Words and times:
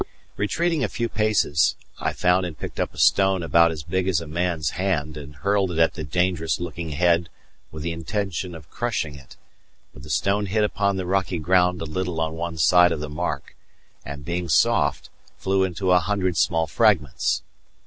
Retreating 0.35 0.83
a 0.83 0.89
few 0.89 1.07
paces, 1.07 1.75
I 1.99 2.11
found 2.11 2.43
and 2.43 2.57
picked 2.57 2.79
up 2.79 2.91
a 2.95 2.97
stone 2.97 3.43
about 3.43 3.69
as 3.69 3.83
big 3.83 4.07
as 4.07 4.19
a 4.19 4.25
man's 4.25 4.71
hand 4.71 5.15
and 5.15 5.35
hurled 5.35 5.69
it 5.73 5.77
at 5.77 5.93
the 5.93 6.03
dangerous 6.03 6.59
looking 6.59 6.89
head 6.89 7.29
with 7.71 7.83
the 7.83 7.91
intention 7.91 8.55
of 8.55 8.71
crushing 8.71 9.13
it; 9.13 9.37
but 9.93 10.01
the 10.01 10.09
stone 10.09 10.47
hit 10.47 10.63
upon 10.63 10.95
the 10.97 11.05
rocky 11.05 11.37
ground 11.37 11.79
a 11.83 11.85
little 11.85 12.19
on 12.19 12.33
one 12.33 12.57
side 12.57 12.91
of 12.91 12.99
the 12.99 13.09
mark 13.09 13.55
and, 14.03 14.25
being 14.25 14.49
soft, 14.49 15.11
flew 15.37 15.63
into 15.63 15.91
a 15.91 15.99
hundred 15.99 16.35
small 16.35 16.65
fragments. 16.65 17.43